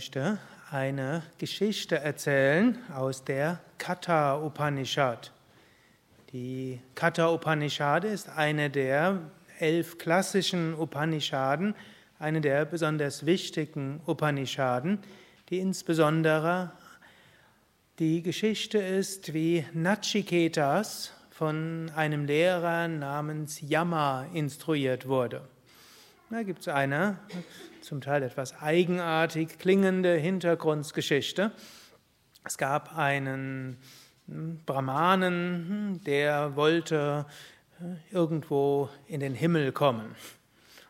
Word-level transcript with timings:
möchte 0.00 0.38
eine 0.70 1.22
Geschichte 1.36 1.98
erzählen 1.98 2.78
aus 2.96 3.22
der 3.22 3.60
Katha 3.76 4.42
Upanishad. 4.42 5.30
Die 6.32 6.80
Katha 6.94 7.28
Upanishad 7.30 8.04
ist 8.04 8.30
eine 8.30 8.70
der 8.70 9.20
elf 9.58 9.98
klassischen 9.98 10.72
Upanishaden, 10.72 11.74
eine 12.18 12.40
der 12.40 12.64
besonders 12.64 13.26
wichtigen 13.26 14.00
Upanishaden, 14.06 15.00
die 15.50 15.58
insbesondere 15.58 16.72
die 17.98 18.22
Geschichte 18.22 18.78
ist, 18.78 19.34
wie 19.34 19.66
Nachiketas 19.74 21.12
von 21.28 21.90
einem 21.94 22.24
Lehrer 22.24 22.88
namens 22.88 23.60
Yama 23.60 24.24
instruiert 24.32 25.06
wurde. 25.06 25.42
Da 26.30 26.42
gibt 26.42 26.60
es 26.60 26.68
eine 26.68 27.18
zum 27.82 28.00
Teil 28.00 28.22
etwas 28.22 28.60
eigenartig 28.60 29.58
klingende 29.58 30.14
Hintergrundgeschichte. 30.14 31.52
Es 32.44 32.58
gab 32.58 32.96
einen 32.96 33.78
hm, 34.26 34.60
Brahmanen, 34.66 35.66
hm, 35.68 36.04
der 36.04 36.56
wollte 36.56 37.26
äh, 37.80 38.14
irgendwo 38.14 38.88
in 39.06 39.20
den 39.20 39.34
Himmel 39.34 39.72
kommen. 39.72 40.14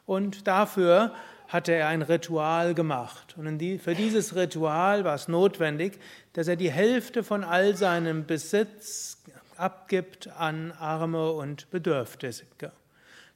Und 0.07 0.47
dafür 0.47 1.15
hatte 1.49 1.73
er 1.73 1.89
ein 1.89 2.03
Ritual 2.03 2.75
gemacht. 2.75 3.35
Und 3.37 3.61
für 3.81 3.95
dieses 3.95 4.37
Ritual 4.37 5.05
war 5.05 5.15
es 5.15 5.27
notwendig, 5.27 5.99
dass 6.33 6.47
er 6.47 6.57
die 6.57 6.71
Hälfte 6.71 7.25
von 7.25 7.43
all 7.43 7.77
seinem 7.77 8.25
Besitz 8.25 9.19
abgibt 9.57 10.29
an 10.29 10.73
Arme 10.73 11.33
und 11.33 11.69
Bedürftige. 11.71 12.73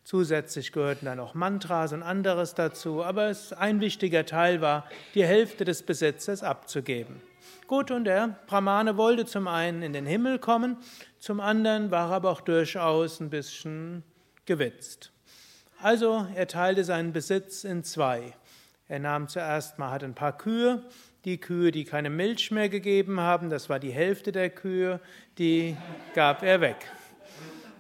Zusätzlich 0.05 0.71
gehörten 0.71 1.07
dann 1.07 1.19
auch 1.19 1.33
Mantras 1.33 1.95
und 1.95 2.03
anderes 2.03 2.55
dazu, 2.55 3.03
aber 3.03 3.35
ein 3.57 3.81
wichtiger 3.81 4.27
Teil 4.27 4.61
war, 4.61 4.87
die 5.15 5.25
Hälfte 5.25 5.65
des 5.65 5.83
Besitzes 5.83 6.43
abzugeben. 6.43 7.23
Gut, 7.67 7.91
und 7.91 8.05
der 8.05 8.39
Brahmane 8.47 8.99
wollte 8.99 9.25
zum 9.25 9.49
einen 9.49 9.81
in 9.81 9.95
den 9.95 10.05
Himmel 10.05 10.39
kommen, 10.39 10.77
zum 11.19 11.41
anderen 11.41 11.91
war 11.91 12.11
er 12.11 12.17
aber 12.17 12.31
auch 12.31 12.43
durchaus 12.43 13.21
ein 13.21 13.31
bisschen 13.31 14.03
gewitzt. 14.45 15.11
Also 15.81 16.27
er 16.35 16.49
teilte 16.49 16.85
seinen 16.85 17.15
Besitz 17.15 17.65
in 17.65 17.83
zwei. 17.83 18.35
Er 18.89 18.99
nahm 18.99 19.29
zuerst 19.29 19.79
mal 19.79 19.91
hat 19.91 20.05
ein 20.05 20.15
paar 20.15 20.37
Kühe, 20.37 20.83
die 21.25 21.39
Kühe, 21.39 21.71
die 21.71 21.85
keine 21.85 22.11
Milch 22.11 22.51
mehr 22.51 22.69
gegeben 22.69 23.21
haben, 23.21 23.49
das 23.49 23.71
war 23.71 23.79
die 23.79 23.91
Hälfte 23.91 24.33
der 24.33 24.51
Kühe, 24.51 25.01
die 25.39 25.79
gab 26.15 26.43
er 26.43 26.61
weg. 26.61 26.77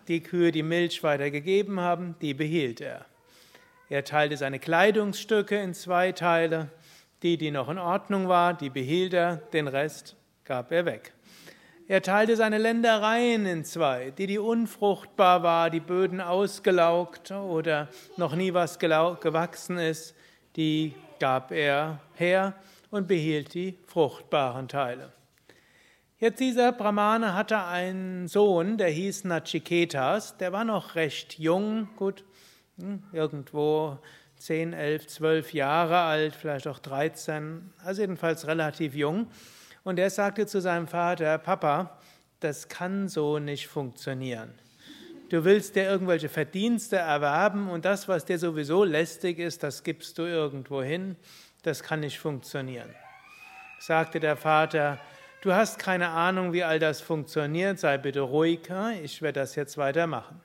Die 0.08 0.22
Kühe, 0.22 0.52
die 0.52 0.62
Milch 0.62 1.02
weitergegeben 1.02 1.80
haben, 1.80 2.14
die 2.20 2.34
behielt 2.34 2.80
er. 2.80 3.06
Er 3.88 4.04
teilte 4.04 4.36
seine 4.36 4.58
Kleidungsstücke 4.58 5.56
in 5.56 5.74
zwei 5.74 6.12
Teile. 6.12 6.70
Die, 7.22 7.38
die 7.38 7.50
noch 7.50 7.68
in 7.68 7.78
Ordnung 7.78 8.28
war, 8.28 8.54
die 8.54 8.70
behielt 8.70 9.14
er, 9.14 9.36
den 9.36 9.68
Rest 9.68 10.16
gab 10.44 10.72
er 10.72 10.84
weg. 10.84 11.12
Er 11.86 12.00
teilte 12.00 12.36
seine 12.36 12.56
Ländereien 12.56 13.44
in 13.44 13.64
zwei, 13.64 14.10
die, 14.10 14.26
die 14.26 14.38
unfruchtbar 14.38 15.42
war, 15.42 15.68
die 15.68 15.80
Böden 15.80 16.20
ausgelaugt 16.22 17.30
oder 17.30 17.88
noch 18.16 18.34
nie 18.34 18.54
was 18.54 18.78
gewachsen 18.78 19.78
ist, 19.78 20.14
die 20.56 20.94
gab 21.20 21.52
er 21.52 22.00
her 22.14 22.54
und 22.90 23.06
behielt 23.06 23.52
die 23.52 23.76
fruchtbaren 23.86 24.66
Teile. 24.66 25.12
Jetzt 26.18 26.38
dieser 26.38 26.70
Brahmane 26.70 27.34
hatte 27.34 27.64
einen 27.64 28.28
Sohn, 28.28 28.78
der 28.78 28.88
hieß 28.88 29.24
Nachiketas, 29.24 30.36
der 30.36 30.52
war 30.52 30.64
noch 30.64 30.94
recht 30.94 31.40
jung, 31.40 31.88
gut, 31.96 32.24
hm, 32.78 33.02
irgendwo 33.12 33.98
10, 34.38 34.74
11, 34.74 35.08
12 35.08 35.54
Jahre 35.54 35.98
alt, 36.02 36.36
vielleicht 36.36 36.68
auch 36.68 36.78
13, 36.78 37.72
also 37.84 38.02
jedenfalls 38.02 38.46
relativ 38.46 38.94
jung. 38.94 39.26
Und 39.82 39.98
er 39.98 40.08
sagte 40.08 40.46
zu 40.46 40.60
seinem 40.60 40.86
Vater, 40.86 41.36
Papa, 41.38 41.98
das 42.38 42.68
kann 42.68 43.08
so 43.08 43.40
nicht 43.40 43.66
funktionieren. 43.66 44.54
Du 45.30 45.44
willst 45.44 45.74
dir 45.74 45.82
irgendwelche 45.82 46.28
Verdienste 46.28 46.96
erwerben 46.96 47.68
und 47.68 47.84
das, 47.84 48.06
was 48.06 48.24
dir 48.24 48.38
sowieso 48.38 48.84
lästig 48.84 49.40
ist, 49.40 49.64
das 49.64 49.82
gibst 49.82 50.16
du 50.18 50.22
irgendwo 50.22 50.80
hin. 50.80 51.16
Das 51.62 51.82
kann 51.82 52.00
nicht 52.00 52.20
funktionieren. 52.20 52.94
Sagte 53.80 54.20
der 54.20 54.36
Vater, 54.36 55.00
Du 55.44 55.52
hast 55.52 55.78
keine 55.78 56.08
Ahnung, 56.08 56.54
wie 56.54 56.64
all 56.64 56.78
das 56.78 57.02
funktioniert, 57.02 57.78
sei 57.78 57.98
bitte 57.98 58.22
ruhig, 58.22 58.60
ich 59.02 59.20
werde 59.20 59.40
das 59.40 59.56
jetzt 59.56 59.76
weitermachen. 59.76 60.40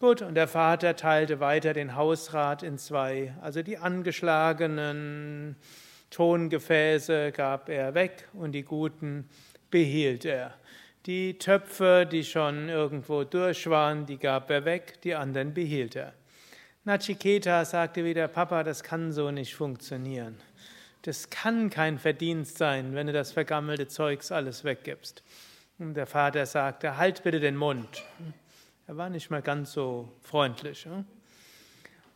Gut, 0.00 0.22
und 0.22 0.34
der 0.34 0.48
Vater 0.48 0.96
teilte 0.96 1.38
weiter 1.38 1.72
den 1.72 1.94
Hausrat 1.94 2.64
in 2.64 2.78
zwei, 2.78 3.32
also 3.40 3.62
die 3.62 3.78
angeschlagenen 3.78 5.54
Tongefäße 6.10 7.30
gab 7.30 7.68
er 7.68 7.94
weg 7.94 8.26
und 8.32 8.50
die 8.50 8.64
guten 8.64 9.28
behielt 9.70 10.24
er. 10.24 10.52
Die 11.06 11.38
Töpfe, 11.38 12.04
die 12.10 12.24
schon 12.24 12.68
irgendwo 12.68 13.22
durch 13.22 13.70
waren, 13.70 14.04
die 14.04 14.18
gab 14.18 14.50
er 14.50 14.64
weg, 14.64 15.00
die 15.04 15.14
anderen 15.14 15.54
behielt 15.54 15.94
er. 15.94 16.12
Nachiketa 16.82 17.64
sagte 17.64 18.04
wieder, 18.04 18.26
Papa, 18.26 18.64
das 18.64 18.82
kann 18.82 19.12
so 19.12 19.30
nicht 19.30 19.54
funktionieren. 19.54 20.40
Das 21.02 21.30
kann 21.30 21.70
kein 21.70 21.98
Verdienst 21.98 22.58
sein, 22.58 22.94
wenn 22.94 23.06
du 23.06 23.12
das 23.12 23.32
vergammelte 23.32 23.86
Zeugs 23.86 24.32
alles 24.32 24.64
weggibst. 24.64 25.22
Und 25.78 25.94
der 25.94 26.06
Vater 26.06 26.44
sagte, 26.44 26.96
halt 26.96 27.22
bitte 27.22 27.38
den 27.38 27.56
Mund. 27.56 28.02
Er 28.88 28.96
war 28.96 29.08
nicht 29.08 29.30
mal 29.30 29.42
ganz 29.42 29.72
so 29.72 30.12
freundlich. 30.22 30.88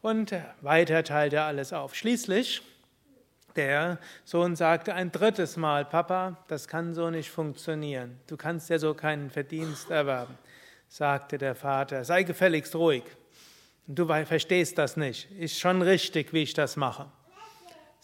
Und 0.00 0.34
weiter 0.62 1.04
teilte 1.04 1.36
er 1.36 1.44
alles 1.44 1.72
auf. 1.72 1.94
Schließlich, 1.94 2.62
der 3.54 3.98
Sohn 4.24 4.56
sagte 4.56 4.94
ein 4.94 5.12
drittes 5.12 5.56
Mal, 5.56 5.84
Papa, 5.84 6.44
das 6.48 6.66
kann 6.66 6.92
so 6.92 7.08
nicht 7.10 7.30
funktionieren. 7.30 8.18
Du 8.26 8.36
kannst 8.36 8.68
ja 8.68 8.80
so 8.80 8.94
keinen 8.94 9.30
Verdienst 9.30 9.90
erwerben. 9.90 10.36
Sagte 10.88 11.38
der 11.38 11.54
Vater, 11.54 12.04
sei 12.04 12.24
gefälligst 12.24 12.74
ruhig. 12.74 13.04
Du 13.86 14.06
verstehst 14.06 14.76
das 14.76 14.96
nicht. 14.96 15.30
Ist 15.38 15.60
schon 15.60 15.82
richtig, 15.82 16.32
wie 16.32 16.42
ich 16.42 16.54
das 16.54 16.76
mache 16.76 17.06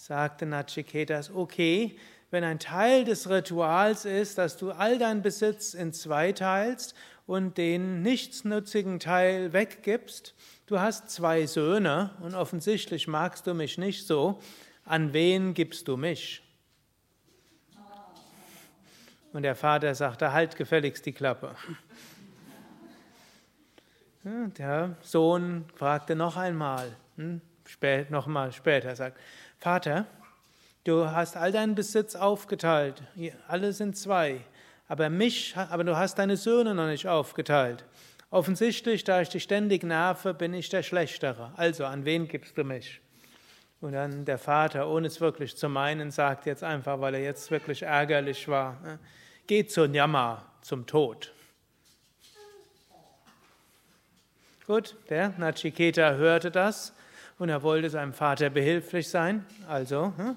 sagte 0.09 0.47
Nachiketas, 0.47 1.31
okay, 1.35 1.99
wenn 2.31 2.43
ein 2.43 2.59
Teil 2.59 3.05
des 3.05 3.29
Rituals 3.29 4.07
ist, 4.07 4.39
dass 4.39 4.57
du 4.57 4.71
all 4.71 4.99
deinen 4.99 5.21
Besitz 5.21 5.75
in 5.75 5.93
zwei 5.93 6.33
teilst 6.33 6.95
und 7.27 7.59
den 7.59 8.01
nichtsnutzigen 8.01 9.01
Teil 9.01 9.53
weggibst, 9.53 10.35
du 10.67 10.81
hast 10.81 11.11
zwei 11.11 11.45
Söhne 11.45 12.13
und 12.23 12.35
offensichtlich 12.35 13.07
magst 13.07 13.47
du 13.47 13.53
mich 13.53 13.77
nicht 13.77 14.07
so, 14.07 14.41
an 14.87 15.13
wen 15.13 15.53
gibst 15.53 15.89
du 15.89 15.99
mich? 15.99 16.43
Und 19.35 19.43
der 19.43 19.57
Vater 19.57 19.95
sagte, 19.95 20.33
halt 20.33 20.57
gefälligst 20.57 21.05
die 21.05 21.13
Klappe. 21.13 21.55
Der 24.25 24.97
Sohn 25.03 25.67
fragte 25.75 26.17
noch 26.17 26.39
einmal, 26.39 26.97
hm, 27.17 27.43
spät, 27.67 28.11
noch 28.11 28.27
mal 28.27 28.53
später, 28.53 28.97
sagt, 28.97 29.19
Vater, 29.59 30.07
du 30.85 31.11
hast 31.11 31.37
all 31.37 31.51
deinen 31.51 31.75
Besitz 31.75 32.15
aufgeteilt, 32.15 33.03
alle 33.49 33.73
sind 33.73 33.97
zwei, 33.97 34.41
aber 34.87 35.11
mich, 35.11 35.57
aber 35.57 35.83
du 35.83 35.97
hast 35.97 36.19
deine 36.19 36.37
Söhne 36.37 36.75
noch 36.75 36.87
nicht 36.87 37.09
aufgeteilt. 37.09 37.85
Offensichtlich, 38.31 39.03
da 39.03 39.21
ich 39.21 39.31
dich 39.31 39.43
ständig 39.43 39.83
nerve, 39.83 40.33
bin 40.33 40.55
ich 40.55 40.69
der 40.69 40.85
Schlechtere. 40.85 41.53
Also, 41.57 41.87
an 41.87 42.05
wen 42.05 42.29
gibst 42.29 42.57
du 42.57 42.63
mich? 42.63 43.01
Und 43.81 43.93
dann 43.93 44.25
der 44.25 44.39
Vater, 44.39 44.89
ohne 44.89 45.09
es 45.09 45.21
wirklich 45.21 45.57
zu 45.57 45.69
meinen, 45.69 46.11
sagt 46.11 46.47
jetzt 46.47 46.63
einfach, 46.63 47.01
weil 47.01 47.15
er 47.15 47.23
jetzt 47.23 47.51
wirklich 47.51 47.83
ärgerlich 47.83 48.47
war, 48.47 48.81
ne, 48.83 48.99
geh 49.47 49.67
zu 49.67 49.89
Nyama, 49.89 50.45
zum 50.63 50.87
Tod. 50.87 51.33
Gut, 54.67 54.95
der 55.09 55.31
Nachiketa 55.39 56.13
hörte 56.13 56.51
das 56.51 56.93
und 57.39 57.49
er 57.49 57.63
wollte 57.63 57.91
seinem 57.91 58.13
Vater 58.13 58.51
behilflich 58.51 59.09
sein, 59.09 59.45
also 59.69 60.13
hm, 60.17 60.37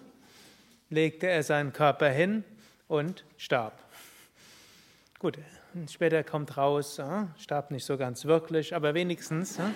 legte 0.89 1.27
er 1.27 1.43
seinen 1.43 1.73
Körper 1.73 2.09
hin 2.09 2.43
und 2.87 3.23
starb. 3.37 3.73
Gut, 5.19 5.37
später 5.89 6.23
kommt 6.23 6.57
raus, 6.57 6.97
hm, 6.97 7.29
starb 7.37 7.71
nicht 7.71 7.85
so 7.85 7.97
ganz 7.97 8.25
wirklich, 8.25 8.75
aber 8.75 8.93
wenigstens. 8.93 9.57
Hm. 9.57 9.73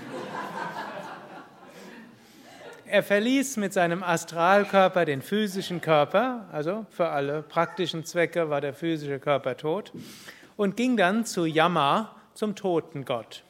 Er 2.88 3.01
verließ 3.01 3.57
mit 3.57 3.74
seinem 3.74 4.04
Astralkörper 4.04 5.06
den 5.06 5.24
physischen 5.24 5.81
Körper, 5.81 6.48
also 6.51 6.86
für 6.92 7.10
alle 7.10 7.42
praktischen 7.42 8.06
Zwecke 8.06 8.51
war 8.51 8.62
der 8.62 8.75
physische 8.75 9.19
Körper 9.19 9.57
tot, 9.57 9.92
und 10.56 10.77
ging 10.77 10.95
dann 10.95 11.25
zu 11.25 11.45
Yama, 11.45 12.16
zum 12.36 12.56
Totengott. 12.56 13.44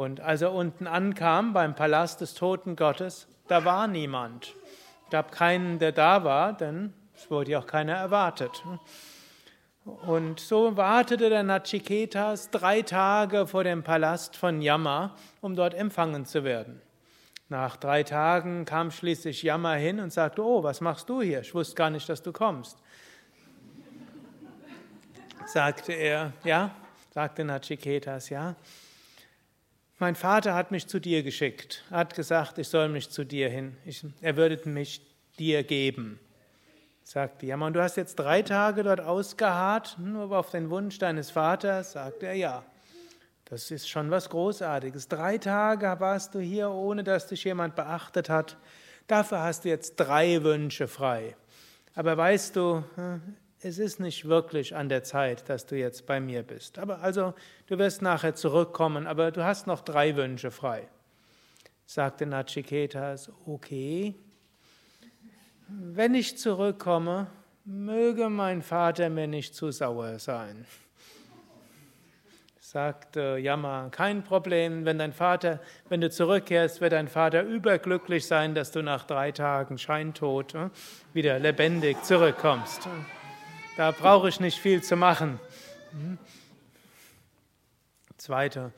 Und 0.00 0.22
als 0.22 0.40
er 0.40 0.54
unten 0.54 0.86
ankam 0.86 1.52
beim 1.52 1.74
Palast 1.74 2.22
des 2.22 2.32
toten 2.32 2.74
Gottes, 2.74 3.28
da 3.48 3.66
war 3.66 3.86
niemand. 3.86 4.54
Es 5.04 5.10
gab 5.10 5.30
keinen, 5.30 5.78
der 5.78 5.92
da 5.92 6.24
war, 6.24 6.54
denn 6.54 6.94
es 7.14 7.30
wurde 7.30 7.50
ja 7.50 7.58
auch 7.58 7.66
keiner 7.66 7.96
erwartet. 7.96 8.64
Und 9.84 10.40
so 10.40 10.78
wartete 10.78 11.28
der 11.28 11.42
Nachiketas 11.42 12.48
drei 12.48 12.80
Tage 12.80 13.46
vor 13.46 13.62
dem 13.62 13.82
Palast 13.82 14.36
von 14.36 14.62
Yama, 14.62 15.16
um 15.42 15.54
dort 15.54 15.74
empfangen 15.74 16.24
zu 16.24 16.44
werden. 16.44 16.80
Nach 17.50 17.76
drei 17.76 18.02
Tagen 18.02 18.64
kam 18.64 18.90
schließlich 18.90 19.42
Yama 19.42 19.74
hin 19.74 20.00
und 20.00 20.14
sagte, 20.14 20.42
oh, 20.42 20.62
was 20.62 20.80
machst 20.80 21.10
du 21.10 21.20
hier? 21.20 21.42
Ich 21.42 21.54
wusste 21.54 21.74
gar 21.74 21.90
nicht, 21.90 22.08
dass 22.08 22.22
du 22.22 22.32
kommst. 22.32 22.78
Sagte 25.44 25.92
er, 25.92 26.32
ja, 26.42 26.70
sagte 27.12 27.44
Nachiketas, 27.44 28.30
ja. 28.30 28.56
Mein 30.00 30.14
Vater 30.14 30.54
hat 30.54 30.70
mich 30.70 30.86
zu 30.86 30.98
dir 30.98 31.22
geschickt, 31.22 31.84
hat 31.90 32.14
gesagt, 32.14 32.56
ich 32.56 32.68
soll 32.68 32.88
mich 32.88 33.10
zu 33.10 33.22
dir 33.22 33.50
hin, 33.50 33.76
ich, 33.84 34.02
er 34.22 34.34
würde 34.38 34.66
mich 34.66 35.02
dir 35.38 35.62
geben. 35.62 36.18
Sagte 37.02 37.44
Yama, 37.44 37.66
und 37.66 37.74
du 37.74 37.82
hast 37.82 37.98
jetzt 37.98 38.14
drei 38.16 38.40
Tage 38.40 38.82
dort 38.82 39.02
ausgeharrt, 39.02 39.98
nur 39.98 40.32
auf 40.32 40.52
den 40.52 40.70
Wunsch 40.70 40.98
deines 40.98 41.30
Vaters? 41.30 41.92
Sagte 41.92 42.28
er, 42.28 42.32
ja. 42.32 42.64
Das 43.44 43.70
ist 43.70 43.90
schon 43.90 44.10
was 44.10 44.30
Großartiges. 44.30 45.08
Drei 45.08 45.36
Tage 45.36 45.94
warst 45.98 46.34
du 46.34 46.38
hier, 46.38 46.70
ohne 46.70 47.04
dass 47.04 47.26
dich 47.26 47.44
jemand 47.44 47.76
beachtet 47.76 48.30
hat. 48.30 48.56
Dafür 49.06 49.42
hast 49.42 49.66
du 49.66 49.68
jetzt 49.68 49.96
drei 49.96 50.42
Wünsche 50.42 50.88
frei. 50.88 51.36
Aber 51.94 52.16
weißt 52.16 52.56
du, 52.56 52.84
hm, 52.94 53.36
es 53.62 53.78
ist 53.78 54.00
nicht 54.00 54.26
wirklich 54.26 54.74
an 54.74 54.88
der 54.88 55.02
Zeit, 55.02 55.48
dass 55.48 55.66
du 55.66 55.76
jetzt 55.76 56.06
bei 56.06 56.20
mir 56.20 56.42
bist. 56.42 56.78
Aber 56.78 57.00
also, 57.00 57.34
du 57.66 57.78
wirst 57.78 58.02
nachher 58.02 58.34
zurückkommen, 58.34 59.06
aber 59.06 59.30
du 59.30 59.44
hast 59.44 59.66
noch 59.66 59.82
drei 59.82 60.16
Wünsche 60.16 60.50
frei. 60.50 60.88
Sagte 61.84 62.26
Nachiketas, 62.26 63.30
okay. 63.46 64.14
Wenn 65.68 66.14
ich 66.14 66.38
zurückkomme, 66.38 67.26
möge 67.64 68.28
mein 68.28 68.62
Vater 68.62 69.10
mir 69.10 69.26
nicht 69.26 69.54
zu 69.54 69.70
sauer 69.70 70.18
sein 70.18 70.66
sagt 72.70 73.16
äh, 73.16 73.36
Yama, 73.36 73.88
kein 73.90 74.22
Problem, 74.22 74.84
wenn 74.84 74.96
dein 74.96 75.12
Vater, 75.12 75.58
wenn 75.88 76.00
du 76.00 76.08
zurückkehrst, 76.08 76.80
wird 76.80 76.92
dein 76.92 77.08
Vater 77.08 77.42
überglücklich 77.42 78.28
sein, 78.28 78.54
dass 78.54 78.70
du 78.70 78.80
nach 78.80 79.02
drei 79.04 79.32
Tagen 79.32 79.76
scheintot 79.76 80.54
äh, 80.54 80.70
wieder 81.12 81.40
lebendig 81.40 82.00
zurückkommst. 82.04 82.88
Da 83.76 83.92
brauche 83.92 84.28
ich 84.28 84.40
nicht 84.40 84.58
viel 84.58 84.82
zu 84.82 84.96
machen. 84.96 85.40
Hm? 85.92 86.18
Zweiter 88.16 88.72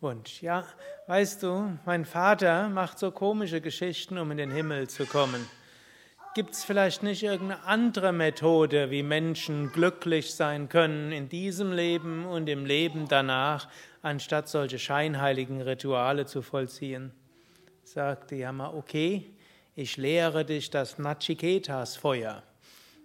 Wunsch. 0.00 0.42
Ja, 0.42 0.64
weißt 1.06 1.42
du, 1.42 1.78
mein 1.84 2.04
Vater 2.04 2.68
macht 2.68 2.98
so 2.98 3.10
komische 3.10 3.60
Geschichten, 3.60 4.18
um 4.18 4.30
in 4.30 4.38
den 4.38 4.50
Himmel 4.50 4.88
zu 4.88 5.06
kommen. 5.06 5.48
Gibt 6.34 6.54
es 6.54 6.64
vielleicht 6.64 7.02
nicht 7.02 7.22
irgendeine 7.22 7.64
andere 7.64 8.12
Methode, 8.12 8.90
wie 8.90 9.02
Menschen 9.02 9.72
glücklich 9.72 10.34
sein 10.34 10.68
können 10.68 11.10
in 11.10 11.28
diesem 11.28 11.72
Leben 11.72 12.26
und 12.26 12.48
im 12.48 12.64
Leben 12.64 13.08
danach, 13.08 13.68
anstatt 14.02 14.48
solche 14.48 14.78
scheinheiligen 14.78 15.60
Rituale 15.62 16.26
zu 16.26 16.42
vollziehen? 16.42 17.12
Sagte 17.82 18.36
Yama, 18.36 18.72
okay, 18.72 19.34
ich 19.74 19.96
lehre 19.96 20.44
dich 20.44 20.70
das 20.70 20.98
Nachiketas 20.98 21.96
Feuer. 21.96 22.42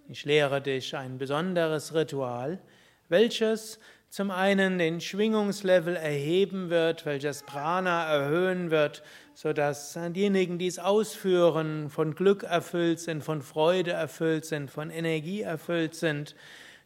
Ich 0.10 0.26
lehre 0.26 0.62
dich 0.62 0.96
ein 0.98 1.18
besonderes 1.18 1.94
Ritual, 1.94 2.60
welches 3.08 3.80
zum 4.10 4.32
einen 4.32 4.78
den 4.78 5.00
Schwingungslevel 5.00 5.96
erheben 5.96 6.70
wird, 6.70 7.06
welches 7.06 7.44
Prana 7.44 8.06
erhöhen 8.06 8.70
wird, 8.70 9.02
sodass 9.34 9.98
diejenigen, 10.10 10.60
die 10.60 10.68
es 10.68 10.78
ausführen, 10.78 11.90
von 11.90 12.16
Glück 12.16 12.44
erfüllt 12.44 13.00
sind, 13.00 13.24
von 13.24 13.42
Freude 13.42 13.92
erfüllt 13.92 14.46
sind, 14.46 14.70
von 14.70 14.90
Energie 14.90 15.42
erfüllt 15.42 15.96
sind, 15.96 16.36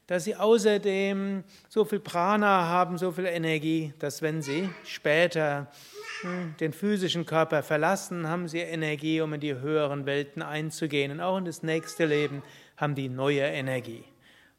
dass 0.05 0.23
sie 0.23 0.35
außerdem 0.35 1.43
so 1.67 1.83
viel 1.83 1.99
Prana 1.99 2.67
haben, 2.67 2.97
so 2.97 3.11
viel 3.11 3.25
Energie, 3.25 3.93
dass 3.99 4.21
wenn 4.21 4.41
sie 4.41 4.69
später 4.85 5.69
hm, 6.21 6.55
den 6.61 6.71
physischen 6.71 7.25
Körper 7.25 7.61
verlassen, 7.61 8.27
haben 8.29 8.47
sie 8.47 8.59
Energie, 8.59 9.19
um 9.19 9.33
in 9.33 9.41
die 9.41 9.55
höheren 9.55 10.05
Welten 10.05 10.41
einzugehen. 10.41 11.11
Und 11.11 11.19
auch 11.19 11.37
in 11.37 11.45
das 11.45 11.61
nächste 11.61 12.05
Leben 12.05 12.41
haben 12.77 12.95
die 12.95 13.09
neue 13.09 13.41
Energie. 13.41 14.03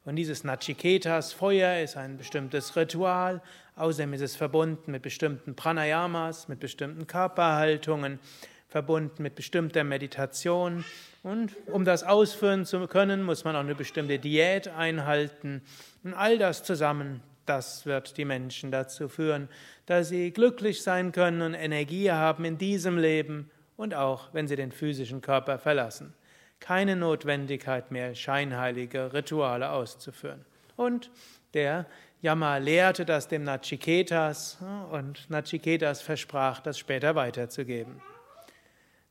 Und 0.05 0.15
dieses 0.15 0.43
Nachiketas, 0.43 1.33
Feuer, 1.33 1.81
ist 1.81 1.97
ein 1.97 2.17
bestimmtes 2.17 2.75
Ritual. 2.75 3.41
Außerdem 3.75 4.13
ist 4.13 4.21
es 4.21 4.35
verbunden 4.35 4.91
mit 4.91 5.01
bestimmten 5.01 5.55
Pranayamas, 5.55 6.47
mit 6.47 6.59
bestimmten 6.59 7.07
Körperhaltungen, 7.07 8.19
verbunden 8.67 9.23
mit 9.23 9.35
bestimmter 9.35 9.83
Meditation. 9.83 10.83
Und 11.21 11.55
um 11.67 11.85
das 11.85 12.03
ausführen 12.03 12.65
zu 12.65 12.87
können, 12.87 13.23
muss 13.23 13.43
man 13.43 13.55
auch 13.55 13.61
eine 13.61 13.75
bestimmte 13.75 14.19
Diät 14.19 14.67
einhalten. 14.67 15.61
Und 16.03 16.13
all 16.13 16.37
das 16.37 16.63
zusammen, 16.63 17.21
das 17.45 17.85
wird 17.85 18.17
die 18.17 18.25
Menschen 18.25 18.71
dazu 18.71 19.09
führen, 19.09 19.49
dass 19.85 20.09
sie 20.09 20.31
glücklich 20.31 20.81
sein 20.81 21.11
können 21.11 21.41
und 21.41 21.53
Energie 21.53 22.11
haben 22.11 22.45
in 22.45 22.57
diesem 22.57 22.97
Leben 22.97 23.49
und 23.75 23.93
auch, 23.93 24.33
wenn 24.33 24.47
sie 24.47 24.55
den 24.55 24.71
physischen 24.71 25.21
Körper 25.21 25.57
verlassen 25.59 26.13
keine 26.59 26.95
Notwendigkeit 26.95 27.91
mehr, 27.91 28.15
scheinheilige 28.15 29.13
Rituale 29.13 29.69
auszuführen. 29.71 30.45
Und 30.75 31.09
der 31.53 31.85
Yama 32.21 32.57
lehrte 32.57 33.05
das 33.05 33.27
dem 33.27 33.43
Nachiketas 33.43 34.57
und 34.91 35.29
Nachiketas 35.29 36.01
versprach, 36.01 36.59
das 36.59 36.77
später 36.77 37.15
weiterzugeben. 37.15 38.01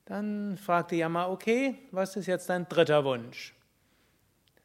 Dann 0.04 0.56
fragte 0.58 0.96
Yama, 0.96 1.28
okay, 1.28 1.76
was 1.90 2.16
ist 2.16 2.26
jetzt 2.26 2.48
dein 2.48 2.68
dritter 2.68 3.04
Wunsch? 3.04 3.54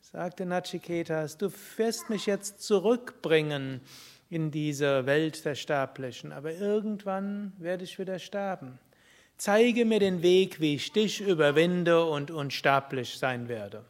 Sagte 0.01 0.45
Nachiketas, 0.45 1.37
du 1.37 1.51
wirst 1.77 2.09
mich 2.09 2.25
jetzt 2.25 2.61
zurückbringen 2.61 3.81
in 4.29 4.51
diese 4.51 5.05
Welt 5.05 5.43
der 5.45 5.55
Sterblichen, 5.55 6.31
aber 6.31 6.53
irgendwann 6.53 7.53
werde 7.57 7.83
ich 7.83 7.97
wieder 7.97 8.19
sterben. 8.19 8.79
Zeige 9.37 9.85
mir 9.85 9.99
den 9.99 10.21
Weg, 10.21 10.59
wie 10.59 10.75
ich 10.75 10.91
dich 10.91 11.21
überwinde 11.21 12.05
und 12.05 12.31
unsterblich 12.31 13.17
sein 13.17 13.47
werde. 13.49 13.83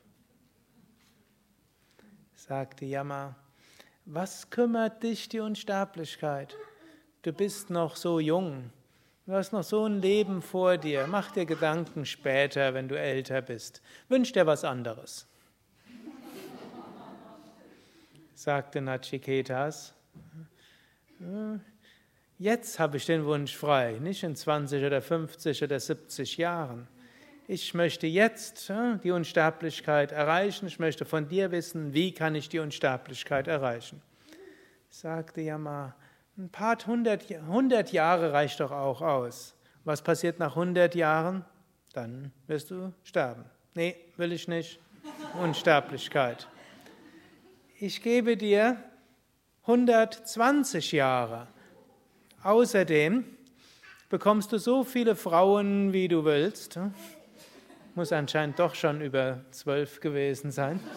Sagte 2.34 2.86
Yama, 2.86 3.36
was 4.06 4.50
kümmert 4.50 5.04
dich 5.04 5.30
die 5.30 5.40
Unsterblichkeit? 5.40 6.56
Du 7.22 7.32
bist 7.32 7.70
noch 7.70 7.96
so 7.96 8.20
jung, 8.20 8.70
du 9.26 9.34
hast 9.34 9.54
noch 9.54 9.64
so 9.64 9.86
ein 9.86 10.02
Leben 10.02 10.42
vor 10.42 10.78
dir. 10.78 11.08
Mach 11.08 11.32
dir 11.32 11.46
Gedanken 11.46 12.06
später, 12.06 12.74
wenn 12.74 12.90
du 12.90 13.00
älter 13.00 13.42
bist. 13.42 13.82
Wünsch 14.10 14.34
dir 14.34 14.46
was 14.46 14.66
anderes. 14.66 15.26
Sagte 18.36 18.82
Nachiketas. 18.82 19.94
Jetzt 22.40 22.80
habe 22.80 22.98
ich 22.98 23.06
den 23.06 23.26
Wunsch 23.26 23.56
frei, 23.56 24.00
nicht 24.02 24.24
in 24.24 24.36
20 24.36 24.84
oder 24.84 25.02
50 25.02 25.64
oder 25.64 25.80
70 25.80 26.38
Jahren. 26.38 26.88
Ich 27.48 27.74
möchte 27.74 28.08
jetzt 28.08 28.72
die 29.04 29.12
Unsterblichkeit 29.12 30.12
erreichen. 30.12 30.66
Ich 30.66 30.80
möchte 30.80 31.06
von 31.06 31.28
dir 31.28 31.52
wissen, 31.52 31.94
wie 31.94 32.14
kann 32.14 32.36
ich 32.36 32.50
die 32.50 32.60
Unsterblichkeit 32.60 33.48
erreichen. 33.48 34.02
Sagte 34.90 35.42
Yama, 35.42 35.96
ein 36.38 36.50
paar 36.50 36.78
hundert, 36.88 37.24
hundert 37.48 37.92
Jahre 37.92 38.34
reicht 38.34 38.60
doch 38.60 38.72
auch 38.72 39.02
aus. 39.02 39.56
Was 39.84 40.02
passiert 40.02 40.40
nach 40.40 40.56
100 40.56 40.96
Jahren? 40.96 41.46
Dann 41.94 42.32
wirst 42.48 42.72
du 42.72 42.94
sterben. 43.04 43.46
Nee, 43.76 43.96
will 44.18 44.32
ich 44.32 44.48
nicht. 44.48 44.80
Unsterblichkeit. 45.40 46.48
Ich 47.80 48.02
gebe 48.02 48.38
dir 48.38 48.82
120 49.64 50.94
Jahre. 50.94 51.48
Außerdem 52.44 53.24
bekommst 54.10 54.52
du 54.52 54.58
so 54.58 54.84
viele 54.84 55.16
Frauen, 55.16 55.94
wie 55.94 56.10
du 56.10 56.26
willst. 56.26 56.78
Muss 57.96 58.12
anscheinend 58.12 58.60
doch 58.60 58.76
schon 58.76 59.00
über 59.00 59.40
zwölf 59.52 60.00
gewesen 60.00 60.52
sein. 60.52 60.80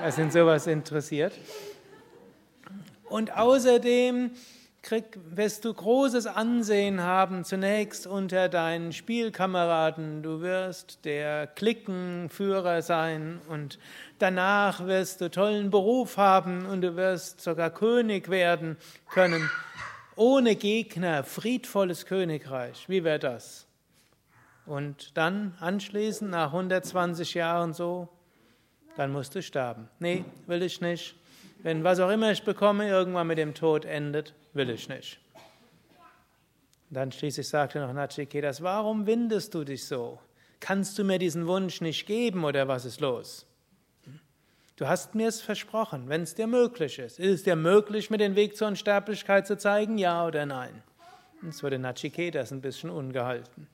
Das 0.00 0.16
sind 0.16 0.32
sowas 0.32 0.66
interessiert. 0.66 1.32
Und 3.04 3.36
außerdem 3.36 4.32
krieg, 4.82 5.16
wirst 5.30 5.64
du 5.64 5.72
großes 5.72 6.26
Ansehen 6.26 7.02
haben, 7.02 7.44
zunächst 7.44 8.08
unter 8.08 8.48
deinen 8.48 8.92
Spielkameraden. 8.92 10.24
Du 10.24 10.40
wirst 10.40 11.04
der 11.04 11.46
Klickenführer 11.46 12.82
sein 12.82 13.40
und 13.48 13.78
danach 14.18 14.86
wirst 14.86 15.20
du 15.20 15.30
tollen 15.30 15.70
Beruf 15.70 16.16
haben 16.16 16.66
und 16.66 16.80
du 16.80 16.96
wirst 16.96 17.40
sogar 17.40 17.70
König 17.70 18.28
werden 18.28 18.76
können 19.08 19.48
ohne 20.16 20.56
Gegner, 20.56 21.24
friedvolles 21.24 22.06
Königreich. 22.06 22.88
Wie 22.88 23.04
wäre 23.04 23.18
das? 23.18 23.66
Und 24.66 25.16
dann 25.16 25.56
anschließend, 25.60 26.30
nach 26.30 26.52
120 26.52 27.34
Jahren 27.34 27.72
so, 27.72 28.08
dann 28.96 29.10
musst 29.12 29.34
du 29.34 29.42
sterben. 29.42 29.88
Nee, 29.98 30.24
will 30.46 30.62
ich 30.62 30.80
nicht. 30.80 31.14
Wenn 31.62 31.84
was 31.84 32.00
auch 32.00 32.10
immer 32.10 32.30
ich 32.30 32.42
bekomme, 32.42 32.88
irgendwann 32.88 33.26
mit 33.26 33.38
dem 33.38 33.54
Tod 33.54 33.84
endet, 33.84 34.34
will 34.52 34.70
ich 34.70 34.88
nicht. 34.88 35.18
Dann 36.90 37.10
schließlich 37.10 37.48
sagte 37.48 37.80
noch 37.80 37.92
Nachiketas, 37.92 38.62
warum 38.62 39.06
windest 39.06 39.54
du 39.54 39.64
dich 39.64 39.86
so? 39.86 40.18
Kannst 40.60 40.98
du 40.98 41.04
mir 41.04 41.18
diesen 41.18 41.46
Wunsch 41.46 41.80
nicht 41.80 42.06
geben 42.06 42.44
oder 42.44 42.68
was 42.68 42.84
ist 42.84 43.00
los? 43.00 43.46
Du 44.82 44.88
hast 44.88 45.14
mir 45.14 45.28
es 45.28 45.40
versprochen, 45.40 46.08
wenn 46.08 46.22
es 46.22 46.34
dir 46.34 46.48
möglich 46.48 46.98
ist. 46.98 47.20
Ist 47.20 47.30
es 47.30 47.42
dir 47.44 47.54
möglich, 47.54 48.10
mir 48.10 48.18
den 48.18 48.34
Weg 48.34 48.56
zur 48.56 48.66
Unsterblichkeit 48.66 49.46
zu 49.46 49.56
zeigen, 49.56 49.96
ja 49.96 50.26
oder 50.26 50.44
nein? 50.44 50.82
Es 51.48 51.62
wurde 51.62 51.78
Nachiketas 51.78 52.50
ein 52.50 52.60
bisschen 52.60 52.90
ungehalten. 52.90 53.68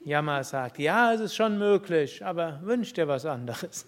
Yama 0.00 0.42
sagt, 0.42 0.80
ja, 0.80 1.12
es 1.12 1.20
ist 1.20 1.36
schon 1.36 1.56
möglich, 1.56 2.26
aber 2.26 2.58
wünsch 2.64 2.92
dir 2.92 3.06
was 3.06 3.26
anderes. 3.26 3.86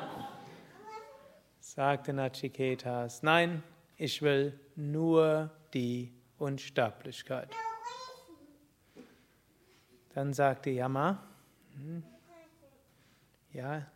Sagte 1.60 2.12
Nachiketas, 2.12 3.22
nein, 3.22 3.62
ich 3.96 4.20
will 4.20 4.60
nur 4.76 5.50
die 5.72 6.12
Unsterblichkeit. 6.36 7.48
Dann 10.12 10.34
sagte 10.34 10.68
Yama, 10.68 11.22
hm, 11.76 12.02
ja, 13.54 13.86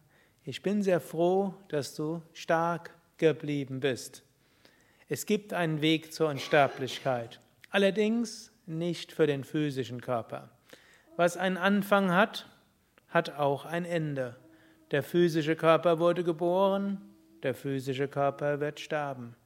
ich 0.44 0.62
bin 0.62 0.82
sehr 0.82 1.00
froh, 1.00 1.54
dass 1.68 1.94
du 1.94 2.22
stark 2.32 2.94
geblieben 3.18 3.80
bist. 3.80 4.22
Es 5.08 5.26
gibt 5.26 5.52
einen 5.52 5.80
Weg 5.80 6.12
zur 6.12 6.28
Unsterblichkeit, 6.28 7.40
allerdings 7.70 8.52
nicht 8.66 9.12
für 9.12 9.26
den 9.26 9.44
physischen 9.44 10.00
Körper. 10.00 10.50
Was 11.16 11.36
einen 11.36 11.56
Anfang 11.56 12.12
hat, 12.12 12.46
hat 13.08 13.38
auch 13.38 13.64
ein 13.64 13.84
Ende. 13.84 14.36
Der 14.90 15.02
physische 15.02 15.56
Körper 15.56 15.98
wurde 15.98 16.24
geboren, 16.24 17.00
der 17.42 17.54
physische 17.54 18.08
Körper 18.08 18.60
wird 18.60 18.80
sterben. 18.80 19.36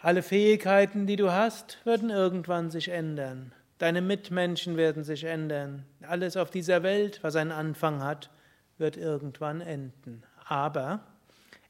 Alle 0.00 0.22
Fähigkeiten, 0.22 1.06
die 1.06 1.16
du 1.16 1.32
hast, 1.32 1.84
werden 1.84 2.10
irgendwann 2.10 2.70
sich 2.70 2.88
ändern. 2.88 3.52
Deine 3.78 4.02
Mitmenschen 4.02 4.76
werden 4.76 5.04
sich 5.04 5.24
ändern. 5.24 5.84
Alles 6.02 6.36
auf 6.36 6.50
dieser 6.50 6.82
Welt, 6.82 7.20
was 7.22 7.36
einen 7.36 7.52
Anfang 7.52 8.02
hat, 8.02 8.30
wird 8.78 8.96
irgendwann 8.96 9.60
enden. 9.60 10.22
Aber 10.44 11.00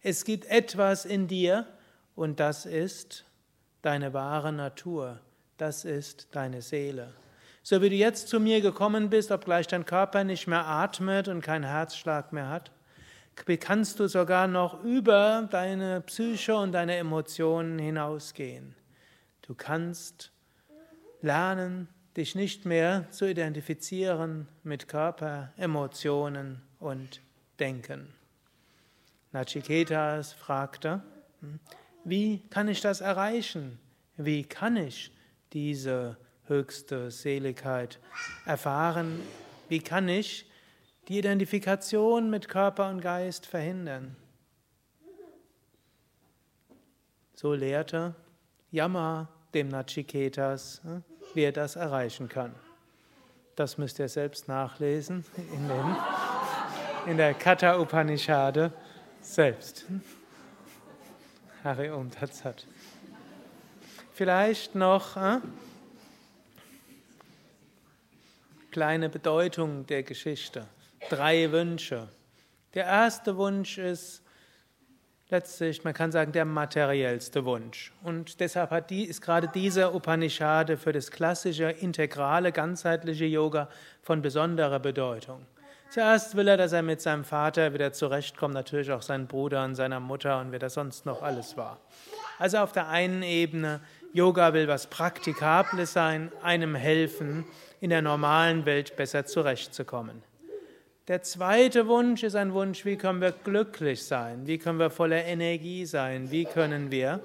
es 0.02 0.24
gibt 0.24 0.46
etwas 0.46 1.04
in 1.04 1.28
dir 1.28 1.66
und 2.14 2.40
das 2.40 2.66
ist 2.66 3.24
deine 3.82 4.12
wahre 4.12 4.52
Natur. 4.52 5.20
Das 5.56 5.84
ist 5.84 6.28
deine 6.32 6.62
Seele. 6.62 7.14
So 7.62 7.82
wie 7.82 7.88
du 7.88 7.96
jetzt 7.96 8.28
zu 8.28 8.38
mir 8.38 8.60
gekommen 8.60 9.10
bist, 9.10 9.32
obgleich 9.32 9.66
dein 9.66 9.86
Körper 9.86 10.22
nicht 10.22 10.46
mehr 10.46 10.66
atmet 10.66 11.28
und 11.28 11.40
keinen 11.40 11.64
Herzschlag 11.64 12.32
mehr 12.32 12.48
hat, 12.48 12.70
kannst 13.60 14.00
du 14.00 14.08
sogar 14.08 14.46
noch 14.46 14.82
über 14.82 15.48
deine 15.50 16.00
Psyche 16.02 16.56
und 16.56 16.72
deine 16.72 16.96
Emotionen 16.96 17.78
hinausgehen. 17.78 18.74
Du 19.42 19.54
kannst 19.54 20.32
lernen, 21.20 21.88
dich 22.16 22.34
nicht 22.34 22.64
mehr 22.64 23.10
zu 23.10 23.28
identifizieren 23.28 24.48
mit 24.62 24.88
Körper, 24.88 25.52
Emotionen 25.56 26.62
und 26.86 27.20
Denken. 27.58 28.14
Nachiketas 29.32 30.32
fragte, 30.32 31.02
hm, 31.40 31.58
wie 32.04 32.38
kann 32.48 32.68
ich 32.68 32.80
das 32.80 33.00
erreichen? 33.00 33.78
Wie 34.16 34.44
kann 34.44 34.76
ich 34.76 35.10
diese 35.52 36.16
höchste 36.44 37.10
Seligkeit 37.10 37.98
erfahren? 38.44 39.20
Wie 39.68 39.80
kann 39.80 40.08
ich 40.08 40.48
die 41.08 41.18
Identifikation 41.18 42.30
mit 42.30 42.48
Körper 42.48 42.88
und 42.88 43.00
Geist 43.00 43.46
verhindern? 43.46 44.14
So 47.34 47.52
lehrte 47.52 48.14
Yama 48.70 49.28
dem 49.54 49.68
Nachiketas, 49.68 50.80
hm, 50.84 51.02
wie 51.34 51.42
er 51.42 51.52
das 51.52 51.74
erreichen 51.74 52.28
kann. 52.28 52.54
Das 53.56 53.78
müsst 53.78 53.98
ihr 53.98 54.08
selbst 54.08 54.48
nachlesen 54.48 55.24
in, 55.36 55.66
den, 55.66 55.96
in 57.06 57.16
der 57.16 57.34
Katha 57.34 57.78
Upanishade 57.78 58.72
selbst. 59.20 59.86
Hari 61.62 61.90
Om 61.90 62.10
Tatsat. 62.10 62.66
Vielleicht 64.12 64.74
noch 64.74 65.16
äh, 65.16 65.38
kleine 68.72 69.08
Bedeutung 69.08 69.86
der 69.86 70.02
Geschichte. 70.02 70.66
Drei 71.08 71.52
Wünsche. 71.52 72.08
Der 72.74 72.86
erste 72.86 73.36
Wunsch 73.36 73.78
ist 73.78 74.22
letztlich, 75.28 75.84
man 75.84 75.94
kann 75.94 76.10
sagen, 76.10 76.32
der 76.32 76.44
materiellste 76.44 77.44
Wunsch. 77.44 77.92
Und 78.02 78.40
deshalb 78.40 78.88
die, 78.88 79.04
ist 79.04 79.20
gerade 79.20 79.46
dieser 79.46 79.94
Upanishade 79.94 80.76
für 80.76 80.92
das 80.92 81.12
klassische, 81.12 81.70
integrale, 81.70 82.50
ganzheitliche 82.50 83.26
Yoga 83.26 83.68
von 84.02 84.22
besonderer 84.22 84.80
Bedeutung. 84.80 85.46
Zuerst 85.88 86.36
will 86.36 86.48
er, 86.48 86.56
dass 86.56 86.72
er 86.72 86.82
mit 86.82 87.00
seinem 87.00 87.24
Vater 87.24 87.72
wieder 87.72 87.92
zurechtkommt, 87.92 88.54
natürlich 88.54 88.90
auch 88.92 89.02
seinen 89.02 89.26
Bruder 89.26 89.64
und 89.64 89.76
seiner 89.76 90.00
Mutter 90.00 90.40
und 90.40 90.52
wer 90.52 90.58
da 90.58 90.68
sonst 90.68 91.06
noch 91.06 91.22
alles 91.22 91.56
war. 91.56 91.80
Also 92.38 92.58
auf 92.58 92.72
der 92.72 92.88
einen 92.88 93.22
Ebene, 93.22 93.80
Yoga 94.12 94.52
will 94.52 94.68
was 94.68 94.88
Praktikables 94.88 95.92
sein, 95.92 96.32
einem 96.42 96.74
helfen, 96.74 97.44
in 97.80 97.90
der 97.90 98.02
normalen 98.02 98.66
Welt 98.66 98.96
besser 98.96 99.26
zurechtzukommen. 99.26 100.22
Der 101.08 101.22
zweite 101.22 101.86
Wunsch 101.86 102.24
ist 102.24 102.34
ein 102.34 102.52
Wunsch, 102.52 102.84
wie 102.84 102.96
können 102.96 103.20
wir 103.20 103.30
glücklich 103.30 104.04
sein, 104.04 104.46
wie 104.48 104.58
können 104.58 104.80
wir 104.80 104.90
voller 104.90 105.24
Energie 105.24 105.86
sein, 105.86 106.32
wie 106.32 106.46
können 106.46 106.90
wir 106.90 107.20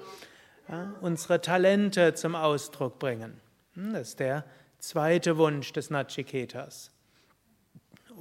ja, 0.68 0.94
unsere 1.00 1.40
Talente 1.40 2.14
zum 2.14 2.36
Ausdruck 2.36 3.00
bringen. 3.00 3.40
Hm, 3.74 3.92
das 3.92 4.10
ist 4.10 4.20
der 4.20 4.44
zweite 4.78 5.36
Wunsch 5.36 5.72
des 5.72 5.90
Nachiketas. 5.90 6.91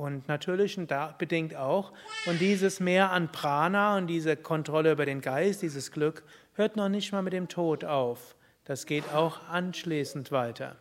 Und 0.02 0.28
natürlich 0.28 0.80
und 0.80 0.90
da 0.90 1.14
bedingt 1.16 1.56
auch. 1.56 1.94
Und 2.26 2.42
dieses 2.42 2.80
Mehr 2.80 3.12
an 3.12 3.32
Prana 3.32 3.98
und 3.98 4.08
diese 4.08 4.36
Kontrolle 4.36 4.94
über 4.94 5.06
den 5.06 5.22
Geist, 5.22 5.62
dieses 5.62 5.92
Glück, 5.92 6.24
hört 6.56 6.76
noch 6.76 6.90
nicht 6.90 7.12
mal 7.12 7.22
mit 7.22 7.34
dem 7.34 7.48
Tod 7.48 7.86
auf. 7.86 8.36
Das 8.66 8.88
geht 8.88 9.14
auch 9.14 9.48
anschließend 9.48 10.32
weiter. 10.32 10.76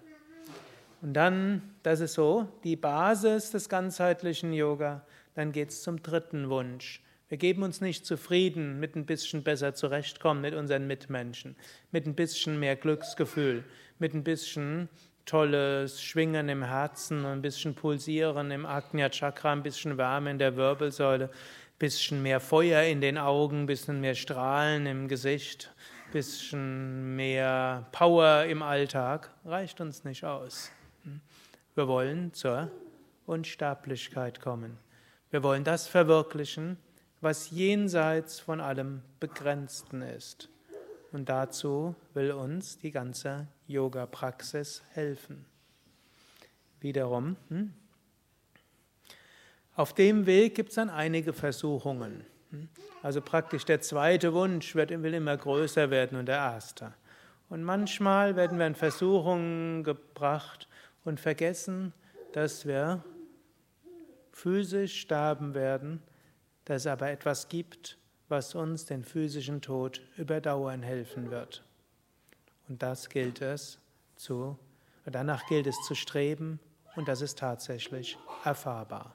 Und 1.03 1.12
dann, 1.12 1.75
das 1.83 2.00
ist 2.00 2.15
so, 2.15 2.49
die 2.65 2.77
Basis 2.77 3.50
des 3.50 3.69
ganzheitlichen 3.69 4.55
Yoga. 4.55 5.05
Dann 5.35 5.53
geht 5.53 5.69
es 5.69 5.83
zum 5.83 6.03
dritten 6.03 6.49
Wunsch. 6.49 7.03
Wir 7.29 7.37
geben 7.37 7.62
uns 7.62 7.83
nicht 7.83 8.07
zufrieden 8.07 8.81
mit 8.81 8.97
ein 8.97 9.05
bisschen 9.05 9.43
besser 9.43 9.75
zurechtkommen 9.75 10.41
mit 10.41 10.55
unseren 10.55 10.87
Mitmenschen, 10.87 11.57
mit 11.93 12.07
ein 12.07 12.15
bisschen 12.15 12.59
mehr 12.59 12.75
Glücksgefühl, 12.75 13.65
mit 13.99 14.15
ein 14.15 14.25
bisschen 14.25 14.89
tolles 15.27 16.03
Schwingen 16.03 16.49
im 16.49 16.62
Herzen, 16.62 17.25
ein 17.25 17.43
bisschen 17.43 17.75
Pulsieren 17.75 18.50
im 18.50 18.67
Agnya 18.67 19.09
Chakra, 19.09 19.53
ein 19.53 19.62
bisschen 19.62 19.99
Wärme 19.99 20.31
in 20.31 20.39
der 20.39 20.57
Wirbelsäule, 20.57 21.27
ein 21.27 21.79
bisschen 21.79 22.23
mehr 22.23 22.41
Feuer 22.41 22.83
in 22.85 23.00
den 23.00 23.19
Augen, 23.19 23.62
ein 23.62 23.67
bisschen 23.67 24.00
mehr 24.00 24.15
Strahlen 24.15 24.87
im 24.87 25.09
Gesicht, 25.09 25.73
ein 26.07 26.12
bisschen 26.12 27.17
mehr 27.17 27.87
Power 27.93 28.45
im 28.45 28.62
Alltag, 28.62 29.31
reicht 29.45 29.81
uns 29.81 30.05
nicht 30.05 30.25
aus. 30.25 30.71
Wir 31.75 31.87
wollen 31.87 32.35
zur 32.35 32.71
Unsterblichkeit 33.27 34.41
kommen. 34.41 34.79
Wir 35.31 35.43
wollen 35.43 35.62
das 35.62 35.87
verwirklichen, 35.87 36.77
was 37.21 37.50
jenseits 37.50 38.41
von 38.41 38.61
allem 38.61 39.03
Begrenzten 39.21 40.03
ist. 40.03 40.49
Und 41.12 41.29
dazu 41.29 41.95
will 42.14 42.31
uns 42.33 42.79
die 42.79 42.90
ganze 42.90 43.49
Yoga-Praxis 43.67 44.83
helfen. 44.93 45.45
Wiederum, 46.81 47.37
hm? 47.49 47.73
auf 49.75 49.93
dem 49.93 50.26
Weg 50.26 50.55
gibt 50.55 50.71
es 50.71 50.76
dann 50.76 50.88
einige 50.88 51.33
Versuchungen. 51.33 52.25
Hm? 52.50 52.69
Also 53.02 53.21
praktisch 53.21 53.64
der 53.64 53.81
zweite 53.81 54.33
Wunsch 54.35 54.75
wird, 54.75 54.90
will 55.02 55.14
immer 55.14 55.37
größer 55.37 55.90
werden 55.90 56.19
und 56.19 56.26
der 56.26 56.37
erste. 56.37 56.95
Und 57.49 57.64
manchmal 57.64 58.37
werden 58.37 58.59
wir 58.59 58.67
in 58.67 58.75
Versuchungen 58.76 59.83
gebracht 59.83 60.69
und 61.05 61.19
vergessen, 61.19 61.93
dass 62.33 62.67
wir 62.67 63.02
physisch 64.33 65.00
sterben 65.00 65.55
werden, 65.55 66.02
dass 66.64 66.83
es 66.83 66.87
aber 66.87 67.11
etwas 67.11 67.49
gibt, 67.49 67.99
was 68.31 68.55
uns 68.55 68.87
den 68.87 69.05
physischen 69.05 69.61
Tod 69.61 70.01
überdauern 70.17 70.83
helfen 70.83 71.31
wird. 71.31 71.63
Und 72.69 72.83
das 72.83 73.09
gilt 73.09 73.43
es 73.43 73.79
zu, 74.17 74.59
danach 75.05 75.47
gilt 75.47 75.67
es 75.67 75.77
zu 75.87 75.95
streben 75.95 76.61
und 76.95 77.09
das 77.09 77.21
ist 77.21 77.39
tatsächlich 77.39 78.17
erfahrbar. 78.45 79.15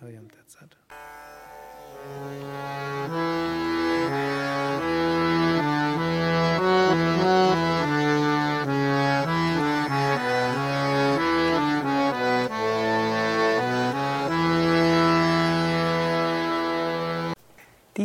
Hariam 0.00 0.30
Tatsat. 0.30 0.76